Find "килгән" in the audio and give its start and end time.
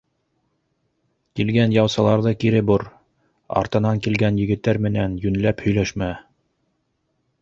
1.39-1.75, 4.07-4.41